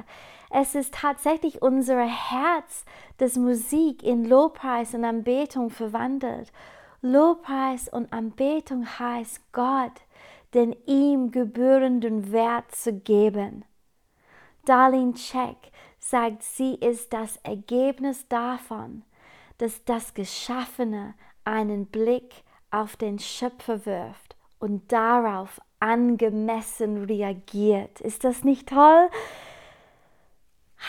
Es 0.51 0.75
ist 0.75 0.95
tatsächlich 0.95 1.63
unser 1.63 2.01
Herz, 2.01 2.85
das 3.19 3.37
Musik 3.37 4.03
in 4.03 4.25
Lobpreis 4.25 4.95
und 4.95 5.05
Anbetung 5.05 5.71
verwandelt. 5.71 6.51
Lobpreis 7.03 7.89
und 7.89 8.13
Anbetung 8.13 8.87
heißt 8.99 9.41
Gott 9.53 9.93
den 10.55 10.75
ihm 10.87 11.31
gebührenden 11.31 12.33
Wert 12.33 12.75
zu 12.75 12.93
geben. 12.93 13.65
Darlene 14.65 15.15
Check 15.15 15.57
sagt, 15.99 16.43
sie 16.43 16.75
ist 16.75 17.13
das 17.13 17.37
Ergebnis 17.39 18.29
davon, 18.29 19.03
dass 19.59 19.85
das 19.85 20.15
Geschaffene 20.15 21.15
einen 21.45 21.87
Blick 21.87 22.45
auf 22.71 22.97
den 22.97 23.19
Schöpfer 23.19 23.85
wirft 23.87 24.37
und 24.59 24.91
darauf 24.91 25.61
angemessen 25.81 27.05
reagiert. 27.05 28.01
Ist 28.01 28.25
das 28.25 28.45
nicht 28.45 28.69
toll? 28.71 29.11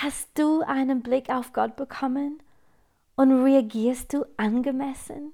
Hast 0.02 0.30
du 0.38 0.62
einen 0.62 1.02
Blick 1.02 1.30
auf 1.30 1.54
Gott 1.54 1.76
bekommen 1.76 2.42
und 3.16 3.44
reagierst 3.44 4.14
du 4.14 4.26
angemessen? 4.38 5.34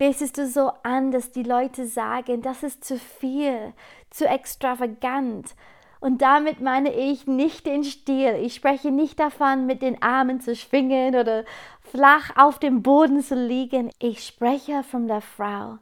Betest 0.00 0.38
du 0.38 0.46
so 0.46 0.72
an, 0.82 1.12
dass 1.12 1.30
die 1.30 1.42
Leute 1.42 1.86
sagen, 1.86 2.40
das 2.40 2.62
ist 2.62 2.82
zu 2.82 2.98
viel, 2.98 3.74
zu 4.08 4.26
extravagant. 4.26 5.54
Und 6.00 6.22
damit 6.22 6.62
meine 6.62 6.90
ich 6.94 7.26
nicht 7.26 7.66
den 7.66 7.84
Stil. 7.84 8.34
Ich 8.40 8.54
spreche 8.54 8.90
nicht 8.90 9.20
davon, 9.20 9.66
mit 9.66 9.82
den 9.82 10.00
Armen 10.00 10.40
zu 10.40 10.56
schwingen 10.56 11.16
oder 11.16 11.44
flach 11.82 12.30
auf 12.36 12.58
dem 12.58 12.82
Boden 12.82 13.22
zu 13.22 13.34
liegen. 13.34 13.90
Ich 13.98 14.26
spreche 14.26 14.82
von 14.84 15.06
der 15.06 15.20
Frau, 15.20 15.76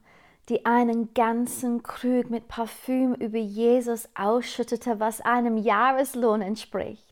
die 0.49 0.67
einen 0.67 1.15
ganzen 1.15 1.85
Krug 1.85 2.29
mit 2.29 2.49
Parfüm 2.49 3.15
über 3.15 3.39
Jesus 3.39 4.09
ausschüttete, 4.17 4.99
was 4.99 5.21
einem 5.21 5.57
Jahreslohn 5.57 6.43
entspricht. 6.43 7.08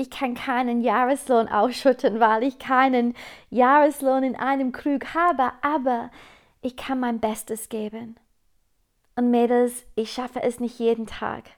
Ich 0.00 0.08
kann 0.08 0.34
keinen 0.34 0.80
Jahreslohn 0.80 1.46
ausschütten, 1.48 2.20
weil 2.20 2.42
ich 2.42 2.58
keinen 2.58 3.14
Jahreslohn 3.50 4.22
in 4.22 4.34
einem 4.34 4.72
Krug 4.72 5.12
habe, 5.12 5.52
aber 5.60 6.10
ich 6.62 6.74
kann 6.78 7.00
mein 7.00 7.20
Bestes 7.20 7.68
geben. 7.68 8.16
Und 9.14 9.30
Mädels, 9.30 9.84
ich 9.96 10.10
schaffe 10.10 10.42
es 10.42 10.58
nicht 10.58 10.78
jeden 10.78 11.06
Tag. 11.06 11.50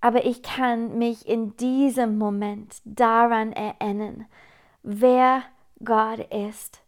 Aber 0.00 0.24
ich 0.24 0.42
kann 0.42 0.98
mich 0.98 1.28
in 1.28 1.56
diesem 1.58 2.18
Moment 2.18 2.82
daran 2.84 3.52
erinnern, 3.52 4.26
wer 4.82 5.44
Gott 5.84 6.18
ist 6.32 6.82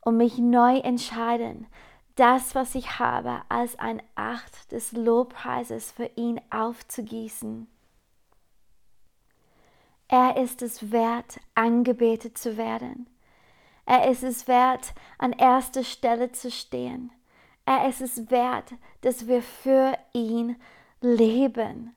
und 0.00 0.16
mich 0.16 0.36
neu 0.36 0.78
entscheiden, 0.78 1.68
das, 2.16 2.56
was 2.56 2.74
ich 2.74 2.98
habe, 2.98 3.42
als 3.48 3.78
ein 3.78 4.02
Acht 4.16 4.72
des 4.72 4.90
Lobpreises 4.90 5.92
für 5.92 6.10
ihn 6.16 6.40
aufzugießen. 6.50 7.68
Er 10.08 10.36
ist 10.36 10.62
es 10.62 10.92
wert, 10.92 11.40
angebetet 11.54 12.36
zu 12.38 12.56
werden. 12.56 13.08
Er 13.86 14.10
ist 14.10 14.22
es 14.22 14.48
wert, 14.48 14.94
an 15.18 15.32
erster 15.32 15.84
Stelle 15.84 16.32
zu 16.32 16.50
stehen. 16.50 17.10
Er 17.66 17.88
ist 17.88 18.00
es 18.00 18.30
wert, 18.30 18.72
dass 19.00 19.26
wir 19.26 19.42
für 19.42 19.96
ihn 20.12 20.56
leben. 21.00 21.94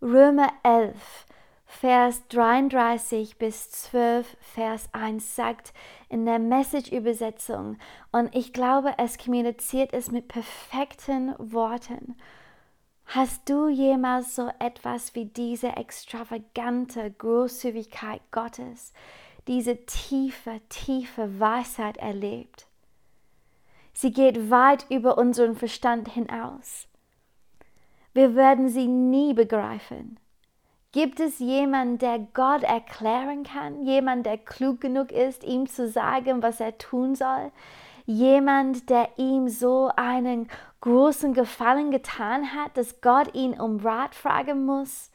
Römer 0.00 0.52
11, 0.62 1.26
Vers 1.66 2.26
33 2.28 3.38
bis 3.38 3.70
12, 3.70 4.36
Vers 4.40 4.88
1 4.92 5.34
sagt 5.34 5.72
in 6.08 6.24
der 6.24 6.38
Message-Übersetzung, 6.38 7.78
und 8.12 8.34
ich 8.34 8.52
glaube, 8.52 8.94
es 8.98 9.18
kommuniziert 9.18 9.92
es 9.92 10.10
mit 10.10 10.28
perfekten 10.28 11.34
Worten. 11.38 12.16
Hast 13.06 13.48
du 13.48 13.68
jemals 13.68 14.34
so 14.34 14.50
etwas 14.58 15.14
wie 15.14 15.26
diese 15.26 15.68
extravagante 15.76 17.10
Großzügigkeit 17.10 18.20
Gottes, 18.30 18.92
diese 19.46 19.84
tiefe, 19.86 20.60
tiefe 20.68 21.38
Weisheit 21.38 21.96
erlebt? 21.98 22.66
Sie 23.92 24.12
geht 24.12 24.50
weit 24.50 24.86
über 24.90 25.18
unseren 25.18 25.54
Verstand 25.54 26.08
hinaus. 26.08 26.88
Wir 28.12 28.34
werden 28.34 28.68
sie 28.68 28.86
nie 28.86 29.34
begreifen. 29.34 30.18
Gibt 30.90 31.18
es 31.18 31.40
jemanden, 31.40 31.98
der 31.98 32.20
Gott 32.34 32.62
erklären 32.62 33.42
kann? 33.42 33.84
Jemand, 33.84 34.26
der 34.26 34.38
klug 34.38 34.80
genug 34.80 35.10
ist, 35.10 35.42
ihm 35.42 35.68
zu 35.68 35.88
sagen, 35.88 36.42
was 36.42 36.60
er 36.60 36.78
tun 36.78 37.16
soll? 37.16 37.50
Jemand, 38.06 38.90
der 38.90 39.08
ihm 39.16 39.48
so 39.48 39.90
einen 39.96 40.48
großen 40.84 41.32
Gefallen 41.32 41.90
getan 41.90 42.54
hat, 42.54 42.76
dass 42.76 43.00
Gott 43.00 43.34
ihn 43.34 43.58
um 43.58 43.80
Rat 43.80 44.14
fragen 44.14 44.66
muss? 44.66 45.10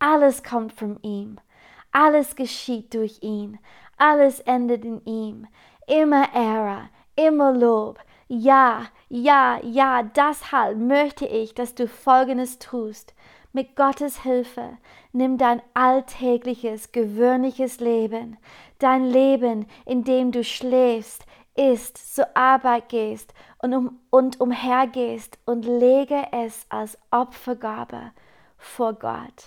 Alles 0.00 0.42
kommt 0.42 0.72
von 0.72 0.98
ihm. 1.02 1.38
Alles 1.92 2.34
geschieht 2.34 2.92
durch 2.94 3.22
ihn. 3.22 3.60
Alles 3.96 4.40
endet 4.40 4.84
in 4.84 5.04
ihm. 5.04 5.46
Immer 5.86 6.34
Ehre, 6.34 6.88
immer 7.14 7.52
Lob. 7.52 8.00
Ja, 8.26 8.86
ja, 9.08 9.60
ja, 9.62 10.02
deshalb 10.02 10.78
möchte 10.78 11.26
ich, 11.26 11.54
dass 11.54 11.76
du 11.76 11.86
Folgendes 11.86 12.58
tust. 12.58 13.14
Mit 13.52 13.76
Gottes 13.76 14.24
Hilfe 14.24 14.78
nimm 15.12 15.38
dein 15.38 15.62
alltägliches, 15.74 16.90
gewöhnliches 16.90 17.78
Leben, 17.78 18.36
dein 18.80 19.04
Leben, 19.04 19.66
in 19.86 20.02
dem 20.02 20.32
du 20.32 20.42
schläfst, 20.42 21.24
isst, 21.56 22.14
zur 22.14 22.36
Arbeit 22.36 22.88
gehst 22.88 23.32
und, 23.58 23.74
um, 23.74 24.00
und 24.10 24.40
umhergehst 24.40 25.38
und 25.44 25.64
lege 25.64 26.26
es 26.32 26.66
als 26.68 26.98
Opfergabe 27.10 28.12
vor 28.56 28.94
Gott. 28.94 29.44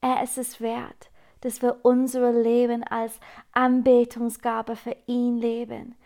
Er 0.00 0.22
ist 0.22 0.38
es 0.38 0.60
wert, 0.60 1.10
dass 1.40 1.62
wir 1.62 1.80
unser 1.82 2.32
Leben 2.32 2.84
als 2.84 3.18
Anbetungsgabe 3.52 4.76
für 4.76 4.96
ihn 5.06 5.38
leben. 5.38 5.96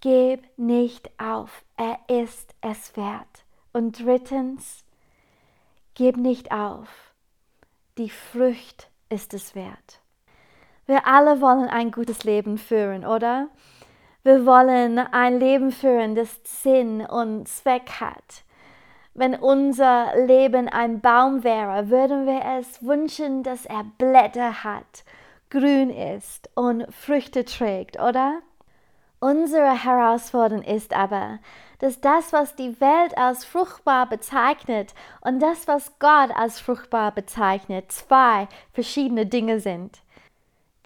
Gib 0.00 0.46
nicht 0.56 1.10
auf, 1.18 1.64
er 1.76 1.98
ist 2.08 2.54
es 2.60 2.96
wert. 2.96 3.44
Und 3.72 4.04
drittens, 4.04 4.84
Gib 5.98 6.16
nicht 6.16 6.52
auf. 6.52 7.12
Die 7.98 8.08
Frucht 8.08 8.88
ist 9.08 9.34
es 9.34 9.56
wert. 9.56 10.00
Wir 10.86 11.08
alle 11.08 11.40
wollen 11.40 11.68
ein 11.68 11.90
gutes 11.90 12.22
Leben 12.22 12.56
führen, 12.56 13.04
oder? 13.04 13.48
Wir 14.24 14.44
wollen 14.44 14.98
ein 14.98 15.38
Leben 15.38 15.70
führen, 15.70 16.14
das 16.14 16.40
Sinn 16.44 17.00
und 17.00 17.48
Zweck 17.48 18.00
hat. 18.00 18.42
Wenn 19.14 19.34
unser 19.34 20.12
Leben 20.26 20.68
ein 20.68 21.00
Baum 21.00 21.44
wäre, 21.44 21.88
würden 21.88 22.26
wir 22.26 22.42
es 22.58 22.82
wünschen, 22.84 23.42
dass 23.42 23.64
er 23.64 23.84
Blätter 23.98 24.64
hat, 24.64 25.04
grün 25.50 25.90
ist 25.90 26.50
und 26.54 26.86
Früchte 26.92 27.44
trägt, 27.44 27.98
oder? 28.00 28.40
Unsere 29.20 29.84
Herausforderung 29.84 30.62
ist 30.62 30.94
aber, 30.94 31.40
dass 31.80 32.00
das, 32.00 32.32
was 32.32 32.54
die 32.54 32.80
Welt 32.80 33.18
als 33.18 33.44
fruchtbar 33.44 34.08
bezeichnet 34.08 34.94
und 35.20 35.40
das, 35.40 35.66
was 35.66 35.98
Gott 35.98 36.30
als 36.36 36.60
fruchtbar 36.60 37.12
bezeichnet, 37.12 37.90
zwei 37.90 38.46
verschiedene 38.72 39.26
Dinge 39.26 39.58
sind. 39.58 39.98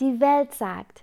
Die 0.01 0.21
Welt 0.21 0.55
sagt, 0.55 1.02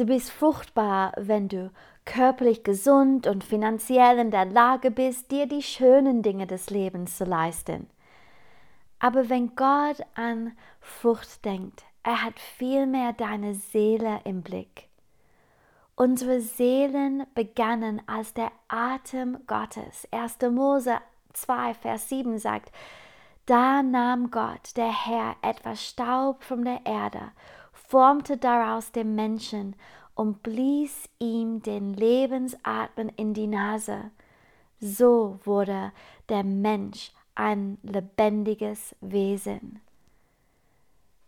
du 0.00 0.06
bist 0.06 0.30
fruchtbar, 0.30 1.12
wenn 1.16 1.48
du 1.48 1.70
körperlich 2.06 2.64
gesund 2.64 3.26
und 3.26 3.44
finanziell 3.44 4.18
in 4.18 4.30
der 4.30 4.46
Lage 4.46 4.90
bist, 4.90 5.30
dir 5.30 5.46
die 5.46 5.62
schönen 5.62 6.22
Dinge 6.22 6.46
des 6.46 6.70
Lebens 6.70 7.18
zu 7.18 7.24
leisten. 7.24 7.88
Aber 8.98 9.28
wenn 9.28 9.54
Gott 9.56 10.00
an 10.14 10.52
Frucht 10.80 11.44
denkt, 11.44 11.84
er 12.02 12.22
hat 12.22 12.38
vielmehr 12.38 13.12
deine 13.12 13.54
Seele 13.54 14.20
im 14.24 14.42
Blick. 14.42 14.88
Unsere 15.96 16.40
Seelen 16.40 17.26
begannen 17.34 18.00
als 18.06 18.32
der 18.32 18.50
Atem 18.68 19.38
Gottes. 19.46 20.08
1. 20.12 20.38
Mose 20.50 20.96
2, 21.34 21.74
Vers 21.74 22.08
7 22.08 22.38
sagt, 22.38 22.72
da 23.44 23.82
nahm 23.82 24.30
Gott, 24.30 24.76
der 24.76 25.06
Herr, 25.06 25.36
etwas 25.42 25.84
Staub 25.84 26.42
von 26.42 26.64
der 26.64 26.86
Erde, 26.86 27.32
formte 27.90 28.36
daraus 28.36 28.92
den 28.92 29.16
Menschen 29.16 29.74
und 30.14 30.44
blies 30.44 31.08
ihm 31.18 31.60
den 31.60 31.92
Lebensatmen 31.92 33.08
in 33.16 33.34
die 33.34 33.48
Nase. 33.48 34.12
So 34.78 35.40
wurde 35.42 35.90
der 36.28 36.44
Mensch 36.44 37.10
ein 37.34 37.78
lebendiges 37.82 38.94
Wesen. 39.00 39.80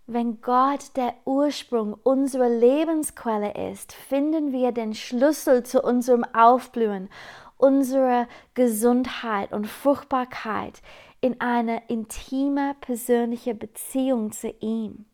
Wenn 0.06 0.40
Gott 0.40 0.96
der 0.96 1.14
Ursprung 1.24 1.94
unserer 2.04 2.48
Lebensquelle 2.48 3.70
ist, 3.70 3.92
finden 3.92 4.52
wir 4.52 4.70
den 4.70 4.94
Schlüssel 4.94 5.64
zu 5.64 5.82
unserem 5.82 6.24
Aufblühen, 6.32 7.08
unserer 7.56 8.28
Gesundheit 8.54 9.52
und 9.52 9.66
Fruchtbarkeit 9.66 10.80
in 11.20 11.40
eine 11.40 11.82
intime 11.88 12.76
persönliche 12.80 13.54
Beziehung 13.56 14.30
zu 14.30 14.54
ihm. 14.60 15.06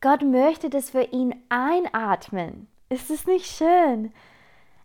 Gott 0.00 0.22
möchte, 0.22 0.70
dass 0.70 0.94
wir 0.94 1.12
ihn 1.12 1.34
einatmen. 1.48 2.68
Ist 2.88 3.10
es 3.10 3.26
nicht 3.26 3.46
schön? 3.46 4.12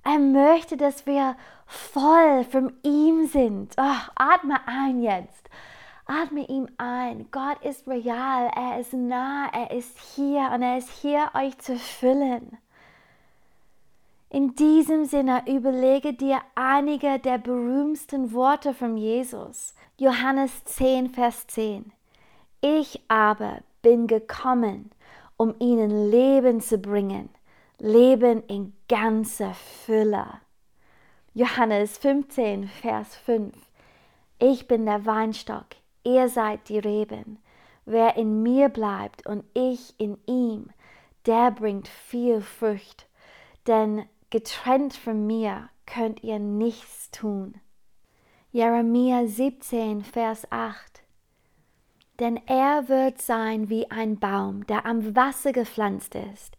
Er 0.04 0.19
möchte, 0.19 0.76
dass 0.76 1.06
wir 1.06 1.36
voll 1.65 2.43
von 2.43 2.73
ihm 2.84 3.28
sind. 3.28 3.73
Oh, 3.78 4.12
atme 4.15 4.56
ein 4.65 5.02
jetzt. 5.02 5.49
Atme 6.06 6.45
ihm 6.47 6.67
ein. 6.78 7.28
Gott 7.32 7.63
ist 7.63 7.88
real, 7.88 8.52
er 8.56 8.80
ist 8.80 8.93
nah, 8.93 9.47
er 9.54 9.71
ist 9.71 9.97
hier 10.15 10.52
und 10.54 10.62
er 10.62 10.78
ist 10.78 10.89
hier, 10.89 11.30
euch 11.34 11.58
zu 11.60 11.78
füllen. 11.78 12.58
In 14.30 14.56
diesem 14.56 15.06
Sinne 15.06 15.43
überlege 15.47 16.13
dir 16.13 16.41
einige 16.56 17.19
der 17.19 17.38
berühmtesten 17.38 18.34
Worte 18.34 18.73
von 18.73 18.97
Jesus. 18.97 19.76
Johannes 19.97 20.65
10, 20.65 21.12
Vers 21.12 21.45
10. 21.47 21.91
Ich 22.60 22.99
aber 23.08 23.60
bin 23.84 24.08
gekommen, 24.08 24.89
um 25.43 25.56
ihnen 25.60 26.10
Leben 26.10 26.62
zu 26.62 26.77
bringen, 26.77 27.27
Leben 27.77 28.43
in 28.43 28.71
ganzer 28.88 29.53
Fülle. 29.53 30.25
Johannes 31.34 31.97
15, 31.97 32.69
Vers 32.69 33.17
5. 33.17 33.53
Ich 34.39 34.69
bin 34.69 34.86
der 34.86 35.06
Weinstock, 35.06 35.65
ihr 36.06 36.29
seid 36.29 36.69
die 36.69 36.79
Reben. 36.79 37.39
Wer 37.84 38.15
in 38.15 38.41
mir 38.41 38.69
bleibt 38.69 39.27
und 39.27 39.43
ich 39.53 39.93
in 39.97 40.17
ihm, 40.27 40.69
der 41.25 41.51
bringt 41.51 41.89
viel 41.89 42.39
Frucht, 42.39 43.10
denn 43.67 44.06
getrennt 44.29 44.93
von 44.93 45.27
mir 45.27 45.67
könnt 45.86 46.23
ihr 46.23 46.39
nichts 46.39 47.12
tun. 47.12 47.56
Jeremia 48.53 49.27
17, 49.27 50.06
Vers 50.06 50.49
8 50.51 50.92
Denn 52.19 52.39
er 52.45 52.89
wird 52.89 53.21
sein 53.21 53.69
wie 53.69 53.89
ein 53.89 54.19
Baum, 54.19 54.65
der 54.67 54.86
am 54.86 55.15
Wasser 55.15 55.52
gepflanzt 55.52 56.15
ist 56.15 56.58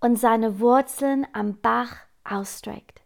und 0.00 0.16
seine 0.16 0.60
Wurzeln 0.60 1.26
am 1.32 1.58
Bach 1.60 1.96
ausstreckt, 2.24 3.00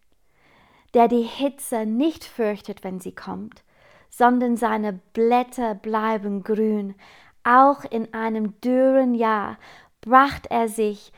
der 0.94 1.06
die 1.06 1.22
Hitze 1.22 1.86
nicht 1.86 2.24
fürchtet, 2.24 2.82
wenn 2.82 2.98
sie 2.98 3.14
kommt, 3.14 3.62
sondern 4.08 4.56
seine 4.56 4.94
Blätter 5.12 5.74
bleiben 5.74 6.42
grün. 6.42 6.96
Auch 7.44 7.84
in 7.84 8.12
einem 8.12 8.60
dürren 8.60 9.14
Jahr 9.14 9.56
bracht 10.00 10.46
er 10.46 10.68
sich 10.68 11.12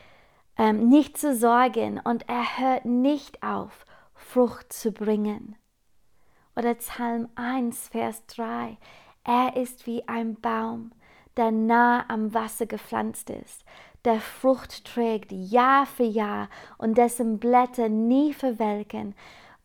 ähm, 0.57 0.87
nicht 0.87 1.17
zu 1.17 1.35
sorgen 1.35 1.99
und 1.99 2.29
er 2.29 2.59
hört 2.59 2.85
nicht 2.85 3.41
auf, 3.41 3.85
Frucht 4.13 4.71
zu 4.71 4.91
bringen. 4.91 5.55
Oder 6.55 6.75
Psalm 6.75 7.27
1, 7.35 7.89
Vers 7.89 8.25
3. 8.27 8.77
Er 9.23 9.55
ist 9.55 9.87
wie 9.87 10.07
ein 10.07 10.35
Baum, 10.35 10.91
der 11.37 11.51
nah 11.51 12.05
am 12.09 12.33
Wasser 12.33 12.65
gepflanzt 12.65 13.29
ist, 13.29 13.63
der 14.05 14.19
Frucht 14.19 14.83
trägt 14.83 15.31
Jahr 15.31 15.85
für 15.85 16.03
Jahr 16.03 16.49
und 16.77 16.97
dessen 16.97 17.39
Blätter 17.39 17.87
nie 17.87 18.33
verwelken. 18.33 19.15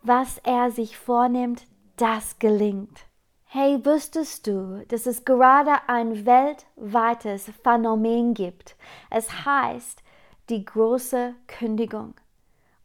Was 0.02 0.38
er 0.44 0.70
sich 0.70 0.96
vornimmt, 0.96 1.66
das 1.96 2.38
gelingt. 2.38 3.00
Hey, 3.46 3.84
wusstest 3.84 4.46
du, 4.46 4.84
dass 4.88 5.06
es 5.06 5.24
gerade 5.24 5.72
ein 5.88 6.24
weltweites 6.24 7.50
Phänomen 7.64 8.34
gibt? 8.34 8.76
Es 9.10 9.44
heißt 9.44 10.02
die 10.50 10.64
große 10.64 11.34
Kündigung. 11.48 12.14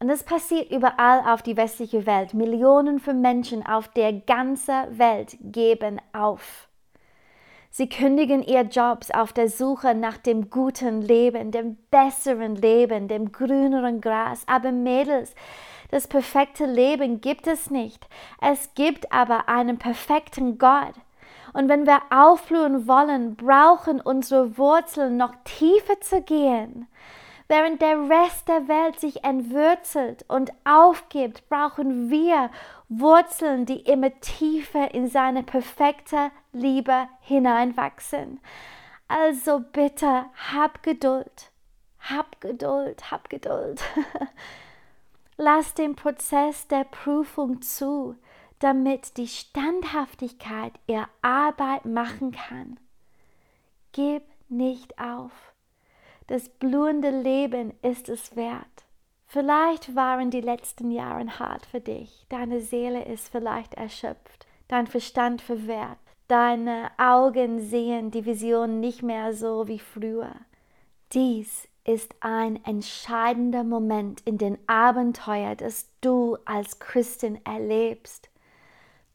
Und 0.03 0.09
das 0.09 0.23
passiert 0.23 0.69
überall 0.69 1.21
auf 1.33 1.43
die 1.43 1.55
westliche 1.55 2.05
Welt. 2.05 2.33
Millionen 2.33 2.99
von 2.99 3.21
Menschen 3.21 3.65
auf 3.65 3.87
der 3.87 4.11
ganzen 4.11 4.99
Welt 4.99 5.37
geben 5.39 6.01
auf. 6.11 6.67
Sie 7.69 7.87
kündigen 7.87 8.43
ihr 8.43 8.63
Jobs 8.63 9.11
auf 9.11 9.31
der 9.31 9.47
Suche 9.47 9.95
nach 9.95 10.17
dem 10.17 10.49
guten 10.49 11.01
Leben, 11.01 11.51
dem 11.51 11.77
besseren 11.89 12.57
Leben, 12.57 13.07
dem 13.07 13.31
grüneren 13.31 14.01
Gras. 14.01 14.43
Aber 14.45 14.73
Mädels, 14.73 15.35
das 15.89 16.09
perfekte 16.09 16.65
Leben 16.65 17.21
gibt 17.21 17.47
es 17.47 17.71
nicht. 17.71 18.05
Es 18.41 18.73
gibt 18.75 19.09
aber 19.09 19.47
einen 19.47 19.77
perfekten 19.77 20.57
Gott. 20.57 20.95
Und 21.53 21.69
wenn 21.69 21.85
wir 21.85 22.01
aufblühen 22.09 22.89
wollen, 22.89 23.37
brauchen 23.37 24.01
unsere 24.01 24.57
Wurzeln 24.57 25.15
noch 25.15 25.33
tiefer 25.45 26.01
zu 26.01 26.21
gehen. 26.21 26.87
Während 27.47 27.81
der 27.81 28.09
Rest 28.09 28.47
der 28.47 28.67
Welt 28.67 28.99
sich 28.99 29.23
entwurzelt 29.23 30.25
und 30.27 30.51
aufgibt, 30.63 31.47
brauchen 31.49 32.09
wir 32.09 32.49
Wurzeln, 32.89 33.65
die 33.65 33.81
immer 33.81 34.17
tiefer 34.21 34.93
in 34.93 35.07
seine 35.07 35.43
perfekte 35.43 36.31
Liebe 36.51 37.07
hineinwachsen. 37.21 38.39
Also 39.07 39.59
bitte, 39.59 40.25
hab 40.51 40.81
Geduld, 40.83 41.51
hab 41.99 42.39
Geduld, 42.41 43.11
hab 43.11 43.29
Geduld. 43.29 43.81
Lass 45.37 45.73
den 45.73 45.95
Prozess 45.95 46.67
der 46.67 46.83
Prüfung 46.85 47.61
zu, 47.61 48.15
damit 48.59 49.17
die 49.17 49.27
Standhaftigkeit 49.27 50.73
ihr 50.87 51.07
Arbeit 51.21 51.85
machen 51.85 52.31
kann. 52.31 52.79
Gib 53.91 54.23
nicht 54.47 54.99
auf. 54.99 55.52
Das 56.27 56.49
blühende 56.49 57.09
Leben 57.09 57.73
ist 57.81 58.09
es 58.09 58.35
wert. 58.35 58.85
Vielleicht 59.25 59.95
waren 59.95 60.29
die 60.29 60.41
letzten 60.41 60.91
Jahre 60.91 61.39
hart 61.39 61.65
für 61.65 61.81
dich. 61.81 62.25
Deine 62.29 62.61
Seele 62.61 63.03
ist 63.05 63.29
vielleicht 63.29 63.73
erschöpft, 63.73 64.45
dein 64.67 64.87
Verstand 64.87 65.41
verwehrt. 65.41 65.97
Deine 66.27 66.91
Augen 66.97 67.59
sehen 67.59 68.11
die 68.11 68.25
Vision 68.25 68.79
nicht 68.79 69.03
mehr 69.03 69.33
so 69.33 69.67
wie 69.67 69.79
früher. 69.79 70.33
Dies 71.11 71.67
ist 71.83 72.15
ein 72.21 72.63
entscheidender 72.63 73.63
Moment 73.63 74.21
in 74.21 74.37
den 74.37 74.57
Abenteuer, 74.67 75.55
das 75.55 75.89
du 75.99 76.37
als 76.45 76.79
Christin 76.79 77.43
erlebst. 77.45 78.29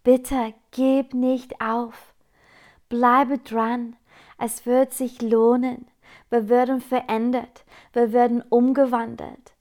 Bitte 0.04 0.52
gib 0.70 1.14
nicht 1.14 1.60
auf. 1.60 2.14
Bleibe 2.88 3.38
dran. 3.38 3.96
Es 4.38 4.66
wird 4.66 4.92
sich 4.92 5.22
lohnen. 5.22 5.86
Wir 6.30 6.48
werden 6.48 6.80
verändert. 6.80 7.64
Wir 7.92 8.12
werden 8.12 8.42
umgewandelt. 8.48 9.54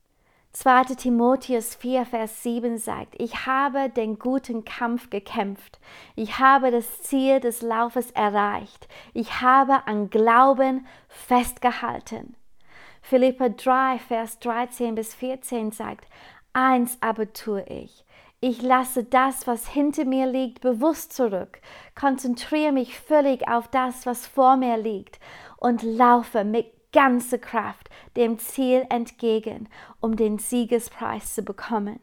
2. 0.52 0.94
Timotheus 0.96 1.74
4, 1.76 2.04
Vers 2.04 2.42
7 2.42 2.78
sagt, 2.78 3.14
ich 3.18 3.46
habe 3.46 3.90
den 3.90 4.18
guten 4.18 4.64
Kampf 4.64 5.08
gekämpft. 5.08 5.78
Ich 6.16 6.38
habe 6.38 6.70
das 6.70 7.02
Ziel 7.02 7.38
des 7.38 7.62
Laufes 7.62 8.10
erreicht. 8.10 8.88
Ich 9.14 9.40
habe 9.40 9.86
an 9.86 10.10
Glauben 10.10 10.86
festgehalten. 11.08 12.34
Philippa 13.02 13.50
3, 13.50 13.98
Vers 14.00 14.38
13 14.40 14.94
bis 14.94 15.14
14 15.14 15.70
sagt, 15.70 16.08
eins 16.52 16.98
aber 17.00 17.32
tue 17.32 17.62
ich. 17.68 18.04
Ich 18.40 18.62
lasse 18.62 19.02
das, 19.02 19.48
was 19.48 19.66
hinter 19.66 20.04
mir 20.04 20.26
liegt, 20.26 20.60
bewusst 20.60 21.12
zurück, 21.12 21.60
konzentriere 21.98 22.70
mich 22.70 22.96
völlig 22.96 23.48
auf 23.48 23.66
das, 23.66 24.06
was 24.06 24.28
vor 24.28 24.56
mir 24.56 24.76
liegt 24.76 25.18
und 25.56 25.82
laufe 25.82 26.44
mit 26.44 26.66
ganzer 26.92 27.38
Kraft 27.38 27.90
dem 28.16 28.38
Ziel 28.38 28.86
entgegen, 28.90 29.68
um 30.00 30.14
den 30.14 30.38
Siegespreis 30.38 31.34
zu 31.34 31.42
bekommen. 31.42 31.98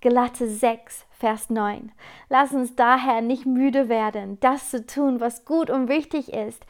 Galater 0.00 0.48
6, 0.48 1.06
Vers 1.10 1.48
9. 1.48 1.92
Lass 2.28 2.52
uns 2.52 2.74
daher 2.74 3.20
nicht 3.20 3.46
müde 3.46 3.88
werden, 3.88 4.40
das 4.40 4.70
zu 4.70 4.84
tun, 4.84 5.20
was 5.20 5.44
gut 5.44 5.70
und 5.70 5.88
wichtig 5.88 6.32
ist. 6.32 6.66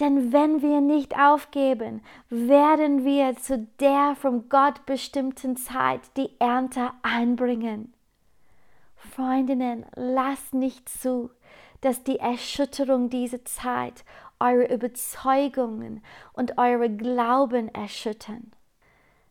Denn 0.00 0.32
wenn 0.32 0.62
wir 0.62 0.80
nicht 0.80 1.14
aufgeben, 1.18 2.00
werden 2.30 3.04
wir 3.04 3.36
zu 3.36 3.68
der 3.80 4.16
von 4.18 4.48
Gott 4.48 4.86
bestimmten 4.86 5.58
Zeit 5.58 6.00
die 6.16 6.30
Ernte 6.40 6.90
einbringen. 7.02 7.92
Freundinnen, 9.10 9.84
lasst 9.94 10.54
nicht 10.54 10.88
zu, 10.88 11.30
dass 11.80 12.02
die 12.02 12.18
Erschütterung 12.18 13.10
dieser 13.10 13.44
Zeit 13.44 14.04
eure 14.38 14.72
Überzeugungen 14.72 16.02
und 16.32 16.58
eure 16.58 16.88
Glauben 16.88 17.68
erschüttern. 17.74 18.52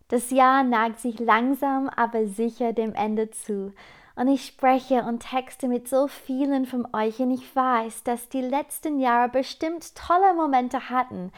Das 0.10 0.32
Jahr 0.32 0.63
neigt 0.63 1.00
sich 1.00 1.20
langsam, 1.20 1.89
aber 1.89 2.28
sicher 2.28 2.74
dem 2.74 2.94
Ende 2.94 3.30
zu. 3.30 3.74
Und 4.15 4.28
ich 4.28 4.46
spreche 4.46 5.04
und 5.04 5.20
texte 5.20 5.68
mit 5.68 5.88
so 5.88 6.08
vielen 6.08 6.65
von 6.65 6.88
euch 6.94 7.20
und 7.20 7.32
ich 7.32 7.56
weiß, 7.56 8.04
dass 8.04 8.28
die 8.28 8.42
letzten 8.42 9.00
Jahre 9.00 9.30
bestimmt 9.30 9.96
tolle 9.96 10.34
Momente 10.34 10.89
hatten, 10.89 11.32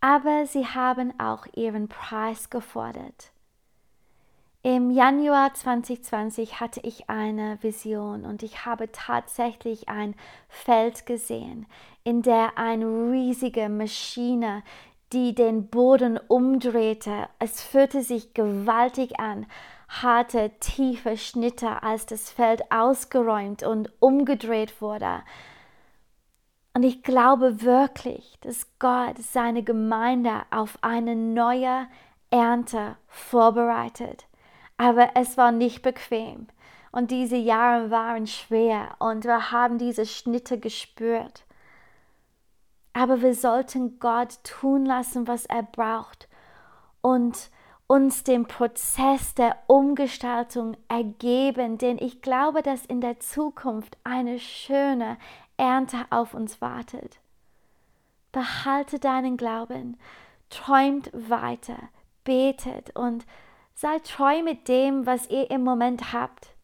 aber 0.00 0.46
sie 0.46 0.66
haben 0.66 1.18
auch 1.18 1.46
ihren 1.54 1.88
Preis 1.88 2.50
gefordert. 2.50 3.33
Im 4.66 4.90
Januar 4.90 5.52
2020 5.52 6.58
hatte 6.58 6.80
ich 6.84 7.10
eine 7.10 7.62
Vision 7.62 8.24
und 8.24 8.42
ich 8.42 8.64
habe 8.64 8.90
tatsächlich 8.90 9.90
ein 9.90 10.14
Feld 10.48 11.04
gesehen, 11.04 11.66
in 12.02 12.22
der 12.22 12.56
eine 12.56 12.86
riesige 12.86 13.68
Maschine, 13.68 14.62
die 15.12 15.34
den 15.34 15.68
Boden 15.68 16.18
umdrehte, 16.28 17.28
es 17.38 17.60
fühlte 17.60 18.00
sich 18.02 18.32
gewaltig 18.32 19.20
an, 19.20 19.44
harte, 19.90 20.50
tiefe 20.60 21.18
Schnitte, 21.18 21.82
als 21.82 22.06
das 22.06 22.30
Feld 22.30 22.62
ausgeräumt 22.72 23.64
und 23.64 23.92
umgedreht 24.00 24.80
wurde. 24.80 25.24
Und 26.72 26.84
ich 26.84 27.02
glaube 27.02 27.60
wirklich, 27.60 28.38
dass 28.40 28.66
Gott 28.78 29.18
seine 29.18 29.62
Gemeinde 29.62 30.40
auf 30.50 30.78
eine 30.80 31.14
neue 31.14 31.86
Ernte 32.30 32.96
vorbereitet 33.08 34.24
aber 34.76 35.10
es 35.14 35.36
war 35.36 35.52
nicht 35.52 35.82
bequem. 35.82 36.48
Und 36.92 37.10
diese 37.10 37.36
Jahre 37.36 37.90
waren 37.90 38.26
schwer 38.26 38.94
und 39.00 39.24
wir 39.24 39.50
haben 39.50 39.78
diese 39.78 40.06
Schnitte 40.06 40.58
gespürt. 40.58 41.44
Aber 42.92 43.20
wir 43.20 43.34
sollten 43.34 43.98
Gott 43.98 44.38
tun 44.44 44.86
lassen, 44.86 45.26
was 45.26 45.46
er 45.46 45.64
braucht 45.64 46.28
und 47.00 47.50
uns 47.86 48.24
dem 48.24 48.46
Prozess 48.46 49.34
der 49.34 49.56
Umgestaltung 49.66 50.76
ergeben, 50.88 51.78
denn 51.78 51.98
ich 51.98 52.22
glaube, 52.22 52.62
dass 52.62 52.86
in 52.86 53.00
der 53.00 53.20
Zukunft 53.20 53.98
eine 54.04 54.38
schöne 54.38 55.18
Ernte 55.56 55.98
auf 56.10 56.34
uns 56.34 56.60
wartet. 56.60 57.18
Behalte 58.32 58.98
deinen 58.98 59.36
Glauben, 59.36 59.98
träumt 60.48 61.10
weiter, 61.12 61.76
betet 62.24 62.96
und 62.96 63.26
Seid 63.84 64.04
treu 64.04 64.42
mit 64.42 64.66
dem, 64.68 65.04
was 65.04 65.28
ihr 65.28 65.50
im 65.50 65.62
Moment 65.62 66.14
habt. 66.14 66.54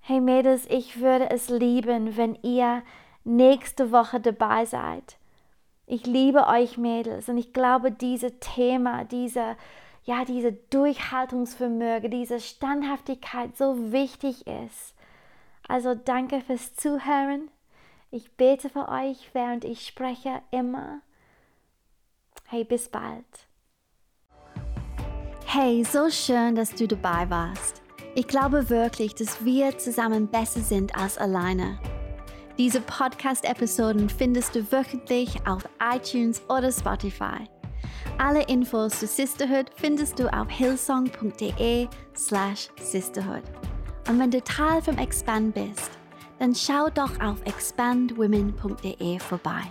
Hey 0.00 0.20
Mädels, 0.20 0.66
ich 0.68 1.00
würde 1.00 1.30
es 1.30 1.48
lieben, 1.48 2.18
wenn 2.18 2.34
ihr 2.42 2.82
nächste 3.24 3.90
Woche 3.90 4.20
dabei 4.20 4.66
seid. 4.66 5.16
Ich 5.86 6.04
liebe 6.04 6.46
euch 6.46 6.76
Mädels 6.76 7.30
und 7.30 7.38
ich 7.38 7.54
glaube, 7.54 7.90
dieses 7.90 8.34
Thema, 8.40 9.04
diese, 9.04 9.56
ja, 10.04 10.26
diese 10.26 10.52
Durchhaltungsvermögen, 10.52 12.10
diese 12.10 12.38
Standhaftigkeit 12.38 13.56
so 13.56 13.90
wichtig 13.90 14.46
ist. 14.46 14.94
Also 15.66 15.94
danke 15.94 16.42
fürs 16.42 16.76
Zuhören. 16.76 17.50
Ich 18.10 18.36
bete 18.36 18.68
für 18.68 18.90
euch, 18.90 19.30
während 19.32 19.64
ich 19.64 19.86
spreche, 19.86 20.42
immer. 20.50 21.00
Hey, 22.44 22.62
bis 22.62 22.90
bald. 22.90 23.24
Hey, 25.48 25.84
so 25.84 26.10
schön, 26.10 26.56
dass 26.56 26.74
du 26.74 26.88
dabei 26.88 27.30
warst. 27.30 27.80
Ich 28.16 28.26
glaube 28.26 28.68
wirklich, 28.68 29.14
dass 29.14 29.44
wir 29.44 29.78
zusammen 29.78 30.26
besser 30.26 30.60
sind 30.60 30.94
als 30.96 31.16
alleine. 31.16 31.78
Diese 32.58 32.80
Podcast-Episoden 32.80 34.08
findest 34.08 34.56
du 34.56 34.72
wöchentlich 34.72 35.36
auf 35.46 35.62
iTunes 35.80 36.42
oder 36.48 36.72
Spotify. 36.72 37.48
Alle 38.18 38.42
Infos 38.48 38.98
zu 38.98 39.06
Sisterhood 39.06 39.70
findest 39.76 40.18
du 40.18 40.26
auf 40.34 40.50
hillsong.de 40.50 41.86
slash 42.16 42.68
sisterhood. 42.82 43.44
Und 44.08 44.18
wenn 44.18 44.32
du 44.32 44.42
Teil 44.42 44.82
vom 44.82 44.98
Expand 44.98 45.54
bist, 45.54 45.92
dann 46.40 46.56
schau 46.56 46.90
doch 46.90 47.20
auf 47.20 47.40
expandwomen.de 47.46 49.20
vorbei. 49.20 49.62